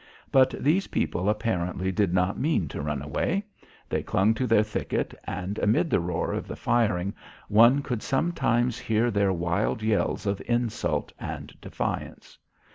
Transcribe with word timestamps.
But 0.31 0.55
these 0.57 0.87
people 0.87 1.29
apparently 1.29 1.91
did 1.91 2.11
not 2.11 2.35
mean 2.39 2.67
to 2.69 2.81
run 2.81 3.03
away. 3.03 3.43
They 3.87 4.01
clung 4.01 4.33
to 4.33 4.47
their 4.47 4.63
thicket 4.63 5.13
and, 5.25 5.59
amid 5.59 5.91
the 5.91 5.99
roar 5.99 6.33
of 6.33 6.47
the 6.47 6.55
firing, 6.55 7.13
one 7.49 7.83
could 7.83 8.01
sometimes 8.01 8.79
hear 8.79 9.11
their 9.11 9.31
wild 9.31 9.83
yells 9.83 10.25
of 10.25 10.41
insult 10.47 11.13
and 11.19 11.53
defiance. 11.61 12.39